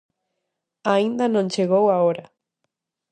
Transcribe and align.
Aínda 0.93 1.25
non 1.33 1.51
chegou 1.55 1.85
a 1.89 1.95
hora. 2.03 2.25